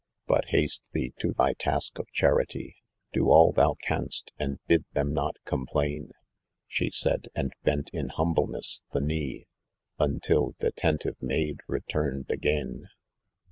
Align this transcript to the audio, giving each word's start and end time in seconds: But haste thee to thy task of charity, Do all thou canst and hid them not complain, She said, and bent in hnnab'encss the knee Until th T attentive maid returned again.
But 0.25 0.45
haste 0.45 0.89
thee 0.93 1.13
to 1.19 1.31
thy 1.31 1.53
task 1.53 1.99
of 1.99 2.11
charity, 2.11 2.77
Do 3.13 3.29
all 3.29 3.51
thou 3.51 3.75
canst 3.83 4.31
and 4.39 4.57
hid 4.67 4.83
them 4.93 5.13
not 5.13 5.35
complain, 5.45 6.09
She 6.65 6.89
said, 6.89 7.27
and 7.35 7.53
bent 7.61 7.91
in 7.93 8.09
hnnab'encss 8.09 8.81
the 8.93 8.99
knee 8.99 9.45
Until 9.99 10.53
th 10.53 10.61
T 10.61 10.67
attentive 10.69 11.17
maid 11.21 11.57
returned 11.67 12.31
again. 12.31 12.89